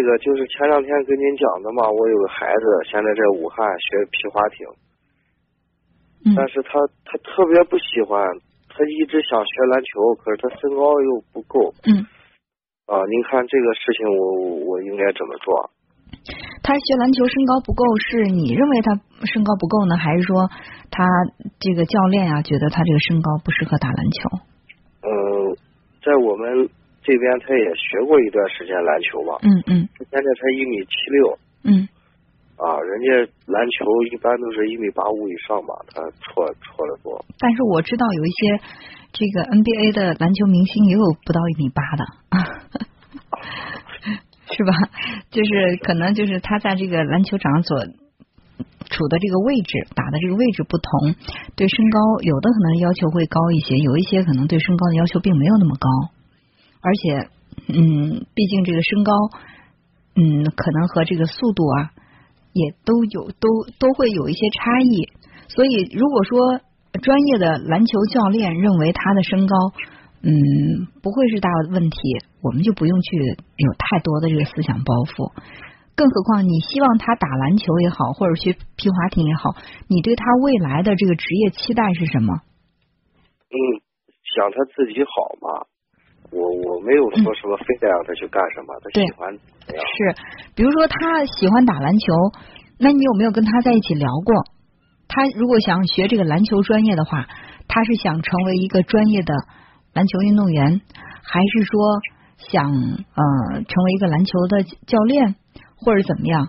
[0.00, 4.64] 那个就是前两天跟您讲的嘛，我有个孩子现在在武汉学皮划艇，
[6.24, 8.24] 嗯但是他他特别不喜欢，
[8.72, 12.00] 他一直想学篮球，可是他身高又不够嗯，
[12.88, 12.96] 啊。
[13.12, 15.68] 您看这个事情我，我应该怎么做？
[16.64, 18.96] 他学篮球身高不够，是你认为他
[19.28, 20.48] 身高不够呢，还是说
[20.88, 21.04] 他
[21.60, 24.48] 这个教练啊觉得他这个身高不适合打篮球？
[25.04, 25.12] 嗯，
[26.00, 26.70] 在我们
[27.02, 29.88] 这边他也学过一段时间篮球嘛，嗯嗯。
[29.98, 31.38] 他现在才一米七六。
[31.64, 31.88] 嗯。
[32.60, 37.24] 啊，人家篮球一般都是一米八五以上吧，他错错的多。
[37.38, 38.60] 但是我知道有一些
[39.16, 42.04] 这个 NBA 的篮球明星也有不到一米八的，
[44.52, 44.72] 是吧？
[45.32, 47.80] 就是可能就是他在这个篮球场所
[48.92, 51.16] 处的这个位置打的这个位置不同，
[51.56, 55.88] 对身高有的可能要求会高一些，有一些可能对身高的要求并没有那么高，
[56.82, 57.28] 而且
[57.68, 59.12] 嗯，毕竟这个身高
[60.16, 61.90] 嗯，可能和这个速度啊
[62.52, 63.48] 也都有都
[63.78, 65.08] 都会有一些差异，
[65.48, 66.60] 所以如果说
[67.00, 69.56] 专业的篮球教练认为他的身高，
[70.22, 70.32] 嗯，
[71.00, 71.98] 不会是大问题，
[72.42, 73.16] 我们就不用去
[73.56, 75.32] 有太多的这个思想包袱。
[75.94, 79.54] 更何况，你希望他打篮球也好，或者学皮划艇也好，
[79.86, 82.40] 你对他未来的这个职业期待是什么？
[83.52, 83.56] 嗯，
[84.24, 85.66] 想他自己好嘛。
[86.32, 89.36] 我我没有说什么非得让他去干什么，他喜欢
[89.66, 89.82] 怎样。
[89.82, 89.96] 是，
[90.54, 92.12] 比如说他喜欢打篮球，
[92.78, 94.34] 那你有没有跟他在一起聊过？
[95.08, 97.26] 他如果想学这个篮球专业的话，
[97.66, 99.34] 他是想成为一个专业的
[99.92, 100.80] 篮球运动员，
[101.22, 101.98] 还是说
[102.38, 105.34] 想呃成为一个篮球的教练，
[105.76, 106.48] 或者怎么样？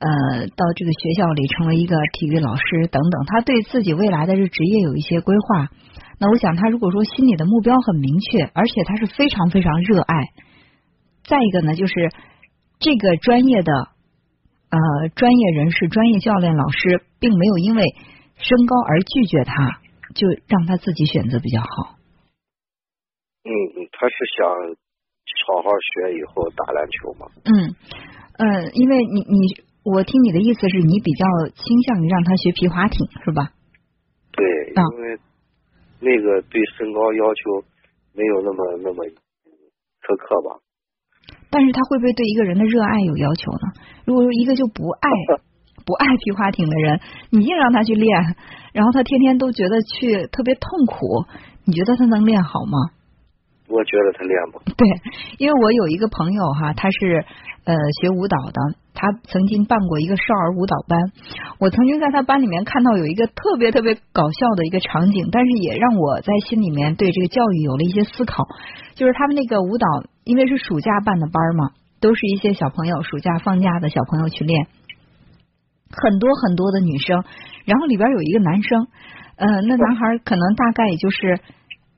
[0.00, 5.68] 呃，到这个学校里成为一个体育老师等等，他对自己未来的这职业有一些规划。
[6.20, 10.14] 那我想，他如果说心里的目标很明确，而且他是非常非常热爱，
[11.24, 12.10] 再一个呢，就是
[12.78, 13.72] 这个专业的
[14.70, 17.84] 呃专业人士、专业教练、老师，并没有因为
[18.36, 19.80] 身高而拒绝他，
[20.14, 21.96] 就让他自己选择比较好。
[23.44, 24.46] 嗯嗯，他是想
[25.46, 27.26] 好好学以后打篮球嘛。
[27.44, 27.74] 嗯
[28.38, 33.52] 呃，因为你你我听你的意思是你比较倾向于让他学皮划艇是吧？
[34.32, 35.18] 对，啊因为
[36.04, 37.64] 那个对身高要求
[38.12, 39.04] 没有那么那么
[40.04, 40.60] 苛刻吧。
[41.50, 43.72] 但是他会不会对一个人的热爱有要求呢？
[44.04, 45.08] 如果说一个就不爱
[45.86, 47.00] 不爱皮划艇的人，
[47.30, 48.36] 你硬让他去练，
[48.72, 51.24] 然后他天天都觉得去特别痛苦，
[51.64, 52.90] 你觉得他能练好吗？
[53.68, 54.64] 我觉得他练不好。
[54.76, 54.86] 对，
[55.38, 57.24] 因为我有一个朋友哈，他是
[57.64, 58.60] 呃学舞蹈的，
[58.94, 60.98] 他曾经办过一个少儿舞蹈班。
[61.58, 68.46] 我曾经在他班里面看到有一个特别特别搞笑的一个场景，但是也让我在心里面对这个教育有了一些思考。
[68.94, 69.86] 就是他们那个舞蹈，
[70.22, 74.68] 因为是暑假办的班嘛，都是一些小朋友暑假放假的小朋友去练，
[75.90, 77.24] 很多很多的女生，
[77.64, 78.86] 然后里边有一个男生，
[79.36, 81.40] 呃，那男孩可能大概也就是。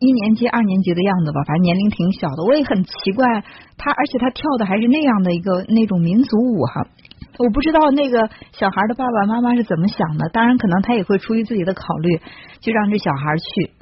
[0.00, 2.42] 一年级、二年级的样子吧，反正年龄挺小的。
[2.48, 3.44] 我也很奇怪，
[3.76, 6.88] 他而且他跳的还是那样的一个那种民族舞哈。
[7.36, 12.18] 我不知道那个小孩的爸爸妈妈是怎么想的，当然可能他也会出于自己的考虑，
[12.60, 13.72] 就让这小孩去。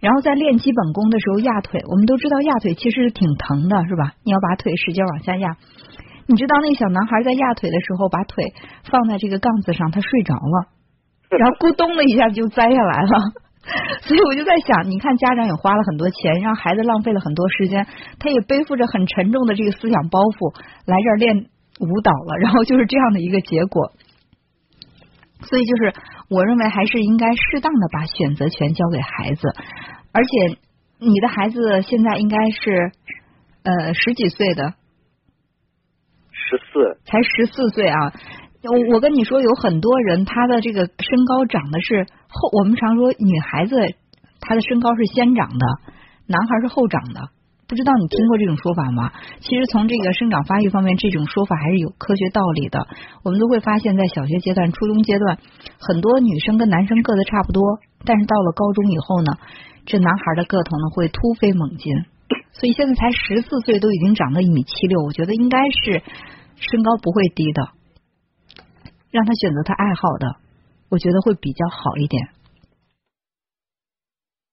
[0.00, 4.14] 然后在练基本功的时候压腿，我们都知道压腿其实是挺疼的，是吧？
[4.24, 5.56] 你要把腿使劲往下压。
[6.26, 8.52] 你知道那小男孩在压腿的时候，把腿
[8.90, 10.66] 放在这个杠子上，他睡着了，
[11.38, 13.47] 然后咕咚的一下就栽下来了。
[14.02, 17.86] 所以我就在想，你看家长也花了很多钱，让孩子浪费了很多时间，
[18.18, 20.54] 他也背负着很沉重的这个思想包袱
[20.86, 21.46] 来这儿练
[21.80, 23.92] 舞蹈了，然后就是这样的一个结果。
[25.42, 25.92] 所以就是
[26.30, 29.48] 我认为还是应该适当的把选择权交给孩子，
[30.12, 30.58] 而且
[30.98, 32.92] 你的孩子现在应该是
[33.64, 34.74] 呃十几岁的，
[36.32, 38.12] 十四，才十四岁啊。
[38.62, 43.76] 我我跟你说，有很多人他的这个身高长的是后，我们常说女孩子
[44.40, 45.66] 她的身高是先长的，
[46.26, 47.30] 男孩是后长的。
[47.68, 49.12] 不知道你听过这种说法吗？
[49.40, 52.88] 其实从这个生长发育方面，这种说法还是有科学道理的。
[53.22, 55.38] 我们都会发现，在小学阶段、初中阶段，
[55.78, 57.62] 很多女生跟男生个子差不多，
[58.06, 59.36] 但是到了高中以后呢，
[59.84, 61.94] 这男孩的个头呢会突飞猛进。
[62.52, 66.02] 所以现在才十四岁，都已经长到一米七六，我觉得应该是
[66.56, 67.68] 身高不会低的。
[69.10, 70.36] 让他选择他爱好的，
[70.90, 72.28] 我觉得会比较好一点。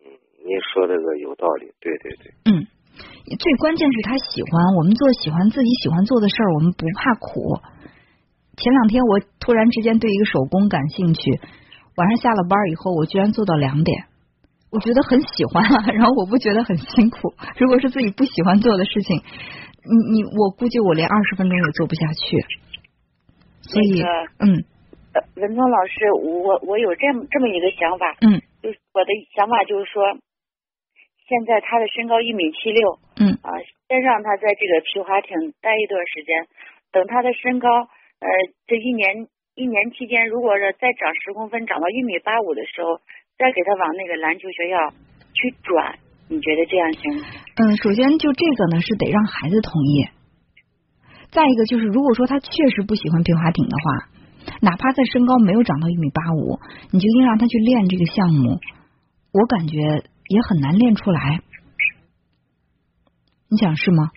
[0.00, 0.08] 嗯，
[0.44, 2.32] 您说这个有道理，对对对。
[2.46, 2.66] 嗯，
[3.38, 7.60] 最关键是他喜欢，我们做喜欢自己喜欢做的事儿，我们不怕苦。
[8.56, 11.40] 前两天我突然之间对一个手工感兴趣，
[11.94, 14.06] 晚上下了班以后，我居然做到两点，
[14.70, 17.34] 我觉得很喜欢啊， 然后我不觉得很辛苦。
[17.58, 19.22] 如果是自己不喜欢做的事情，
[19.84, 22.44] 你你我估计我连二十分钟也做不下去。
[23.68, 24.00] 所以，
[24.40, 24.64] 嗯，
[25.12, 30.16] 呃，文聪老师，我我有这么这么一个想法，嗯，就是我的想法就是说，
[31.28, 33.52] 现在他的身高一米七六，嗯啊，
[33.88, 36.48] 先让他在这个皮划艇待一段时间，
[36.92, 37.68] 等他的身高，
[38.24, 38.28] 呃，
[38.66, 42.96] 这一年一年期间，如果是再长十公分，长到一米八五的时候，
[43.36, 44.76] 再给他往那个篮球学校
[45.36, 45.98] 去转，
[46.28, 47.28] 你觉得这样行吗？
[47.60, 50.08] 嗯，首先就这个呢，是得让孩子同意。
[51.30, 54.08] 再一个就是，如果说他确实不喜欢皮划艇的话，
[54.62, 56.58] 哪怕在身高没有长到一米八五，
[56.90, 58.58] 你就硬让他去练这个项目，
[59.32, 59.76] 我感觉
[60.28, 61.40] 也很难练出来。
[63.50, 64.10] 你想是吗？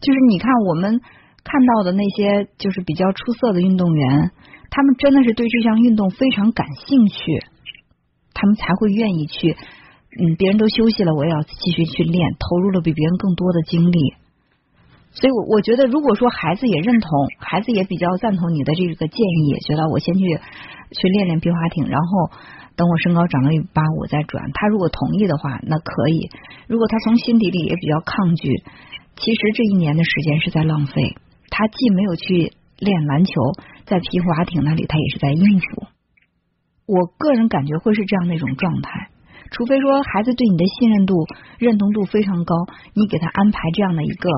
[0.00, 1.00] 就是你看我们
[1.44, 4.30] 看到的那些就是比较出色的运动员，
[4.70, 7.44] 他们真的是对这项运动非常感兴趣，
[8.32, 9.56] 他们才会愿意去。
[10.18, 14.14] 嗯，别人都休息了，我也要继续去练，投入了比别人更多的精力。
[15.12, 22.30] 所以，我我觉得，如果说孩子也认同，孩子也比较赞同你的这个建议，觉得我先去去练练皮划艇，然后
[22.76, 24.50] 等我身高长到一米八五再转。
[24.54, 26.30] 他如果同意的话，那可以；
[26.68, 28.62] 如果他从心底里也比较抗拒，
[29.16, 31.16] 其实这一年的时间是在浪费。
[31.50, 33.32] 他既没有去练篮球，
[33.86, 35.86] 在皮划艇那里他也是在应付。
[36.86, 39.10] 我个人感觉会是这样的一种状态，
[39.50, 41.26] 除非说孩子对你的信任度、
[41.58, 42.54] 认同度非常高，
[42.94, 44.30] 你给他安排这样的一个。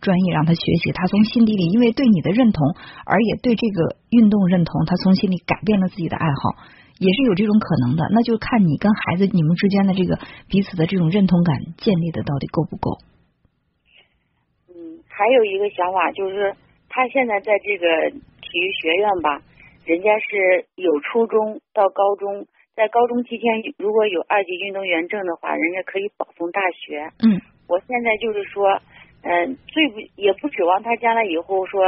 [0.00, 2.62] 专业让他学习，他从心底里因为对你的认同，
[3.04, 6.62] 而也对这个运动认同，他从心里改变了自己的爱好，
[6.98, 8.06] 也是有这种可能的。
[8.14, 10.18] 那就看你跟孩子你们之间的这个
[10.48, 12.98] 彼此的这种认同感建立的到底够不够。
[14.70, 16.54] 嗯，还有一个想法就是，
[16.88, 19.42] 他现在在这个体育学院吧，
[19.84, 22.46] 人家是有初中到高中，
[22.76, 27.10] 在高中期间如果有二级运动员证的话，人家可以保送大学。
[27.26, 28.78] 嗯，我现在就是说。
[29.28, 31.84] 嗯，最不也不指望他将来以后说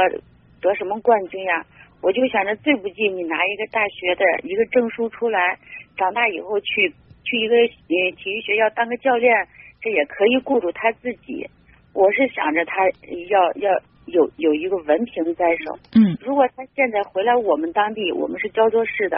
[0.61, 1.65] 得什么冠军呀，
[1.99, 5.57] 我就想着最不济你拿一个大学的一个证书出来，
[5.97, 6.93] 长大以后去
[7.23, 9.47] 去一个呃体育学校当个教练，
[9.81, 11.49] 这也可以顾住他自己。
[11.95, 12.87] 我是想着他
[13.29, 15.79] 要要有有一个文凭在手。
[15.95, 19.17] 嗯，如果他现在回来我们当地，我们是焦作市的，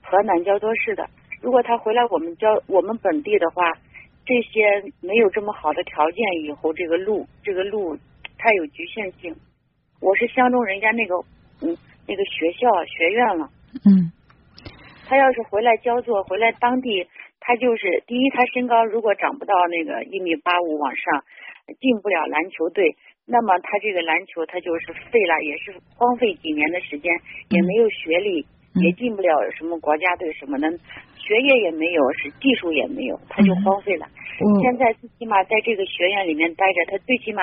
[0.00, 1.06] 河南焦作市的，
[1.42, 3.70] 如果他回来我们焦我们本地的话。
[4.24, 7.96] 这些没有这么好的条件，以后这个路，这个路
[8.38, 9.34] 太有局限性。
[10.00, 11.16] 我是相中人家那个，
[11.62, 11.76] 嗯，
[12.06, 13.50] 那个学校学院了。
[13.84, 14.12] 嗯。
[15.06, 17.04] 他要是回来焦作，回来当地，
[17.40, 21.24] 他就是第一，他身高如果长不到那个一米八五往上，
[21.80, 22.94] 进不了篮球队，
[23.26, 27.12] 那么他这个篮球他就是废了，也是荒废几年的时间，
[27.48, 28.46] 也没有学历。
[28.74, 29.28] 也进不了
[29.58, 30.70] 什么国家队什么的，
[31.16, 34.06] 学业也没有，是技术也没有，他就荒废了。
[34.62, 37.42] 现在最起码在这个学院里面待着，他最起码，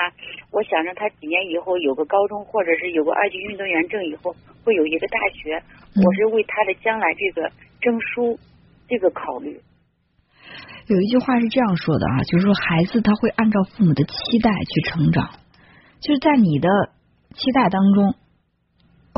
[0.50, 4.34] 我想着他几年以后有个高中，或者是有个二级运动员证以后，
[4.64, 5.62] 会有一个大学。
[5.94, 8.38] 我是为他的将来这个证书
[8.88, 9.60] 这个考虑。
[10.88, 15.28] 有一句话是这样说的啊，就是说孩子他会按照父母的期待去成长，
[16.00, 16.68] 就是在你的
[17.34, 18.14] 期待当中。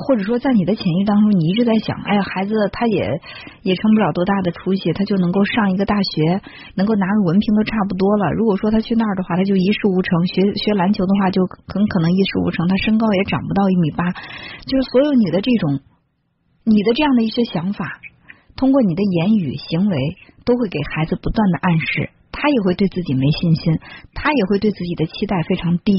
[0.07, 3.21] 或者说，在你的潜意识当中，你一直在想，哎呀，孩子他也
[3.63, 6.41] 也成不了多大的出息，他就能够上一个大学，
[6.75, 8.33] 能够拿个文凭都差不多了。
[8.33, 12.67] 如果说他去那儿的话，他就一事无成；学学篮球的话，就很可能一事无成。
[12.67, 14.11] 他身高也长不到一米八。
[14.67, 15.81] 就是所有你的这种，
[16.65, 18.01] 你的这样的一些想法，
[18.57, 19.97] 通过你的言语行为，
[20.45, 23.79] 都会给孩子不断的暗示，他也会对自己没信心，
[24.15, 25.93] 他也会对自己的期待非常低，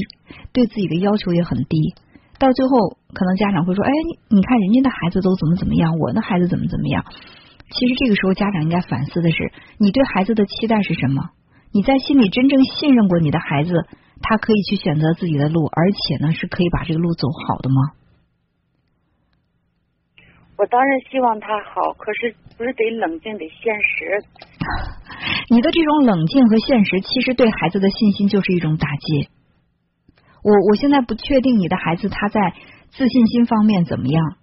[0.52, 1.94] 对自己的要求也很低。
[2.38, 3.90] 到最后，可能家长会说：“哎，
[4.30, 7.04] 你看人家的孩子都怎么怎么样，我的孩子怎么怎么样？”
[7.70, 11.30] 其实这个时候，家长应该反思的是：你对孩子的期待是什么？
[11.72, 13.72] 你在心里真正信任过你的孩子，
[14.20, 17.76] 他可以去选择自己的路，而且呢，是可以把这个路走好的吗？
[20.58, 24.22] 我当然希望他好，可是不是得冷静，得现实。
[25.48, 29.28] 你的这种冷静和现实，其实对孩子的信心就是一种打击。
[30.42, 32.52] 我我现在不确定你的孩子他在
[32.90, 34.36] 自信心方面怎么样，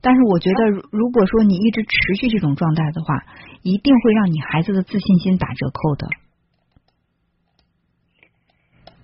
[0.00, 3.22] 但是我觉得如果说你一直持续这种状态的话，
[3.62, 6.08] 一定会让你孩子的自信心打折扣的。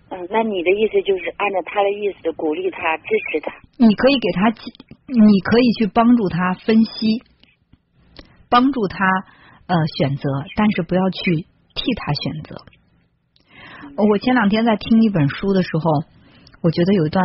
[0.09, 3.52] 嗯，那你的意思就是按照他的意思鼓励他、支持他？
[3.76, 7.23] 你可以给他，你可以去帮助他分析，
[8.49, 9.05] 帮助他
[9.67, 10.23] 呃选择，
[10.57, 12.57] 但是不要去替他选择。
[13.97, 16.17] 我前两天在听一本书的时候。
[16.61, 17.25] 我觉得有一段，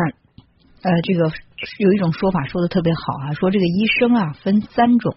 [0.81, 1.31] 呃，这个
[1.79, 5.15] 有一种说法说的特别好啊，说这个医生啊分三种，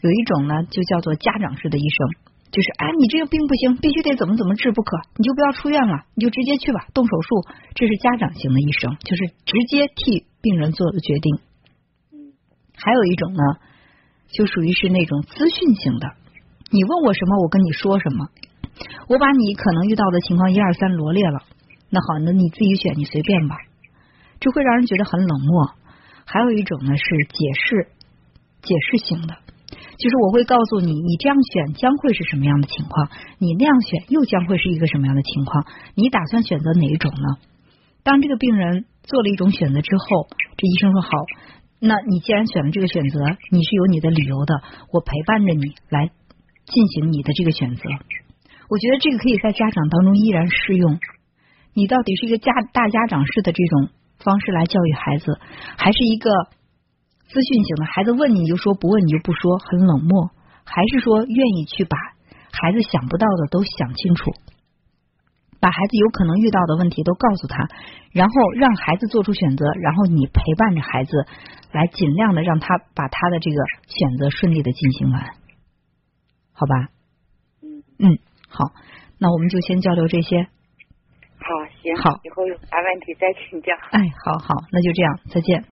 [0.00, 2.08] 有一种呢就叫做家长式的医生，
[2.50, 7.44] 就是哎，你这个病不行，必须得怎么怎么治不可，你就不要出院了，你就直接去吧，动手术。
[7.74, 11.38] 这是家长型的医生，就是直接替病人做的决定。
[12.78, 13.42] 还有一种呢，
[14.28, 16.12] 就属于是那种资讯型的，
[16.70, 18.28] 你问我什么，我跟你说什么，
[19.08, 21.40] 我把你可能遇到的情况一二三罗列了，
[21.88, 23.56] 那好，那你自己选，你随便吧，
[24.40, 25.70] 这会让人觉得很冷漠。
[26.24, 27.88] 还有一种呢是解释
[28.62, 29.36] 解释型的，
[29.96, 35.64] 就是我会告诉你，你这样选将会是什么样的情况，你那样选又将会是一个什么样的情况，
[35.94, 37.38] 你打算选择哪一种呢？
[38.02, 41.10] 当这个病人做了一种选择之后，这医生说好，
[41.78, 43.20] 那你既然选了这个选择，
[43.52, 44.62] 你是有你的理由的，
[44.92, 46.10] 我陪伴着你来
[46.66, 47.82] 进行你的这个选择。
[48.68, 50.98] 我觉得这个可以在家长当中依然适用。
[51.76, 53.90] 你到底是一个家大家长式的这种
[54.24, 55.38] 方式来教育孩子，
[55.76, 56.30] 还是一个
[57.28, 57.84] 资讯型的？
[57.84, 60.30] 孩子问你你就说，不问你就不说，很冷漠，
[60.64, 61.98] 还是说愿意去把
[62.50, 64.32] 孩子想不到的都想清楚？
[65.60, 67.68] 把孩子有可能遇到的问题都告诉他，
[68.10, 71.26] 然后让孩子做出选择，然后你陪伴着孩子，
[71.72, 73.56] 来尽量的让他把他的这个
[73.86, 75.20] 选择顺利的进行完，
[76.54, 76.88] 好吧？
[77.60, 78.18] 嗯，嗯，
[78.48, 78.64] 好，
[79.18, 80.48] 那我们就先交流这些。
[81.94, 83.72] 好，行，好以后有啥问题再请教。
[83.92, 85.62] 哎，好好，那就这样，再见。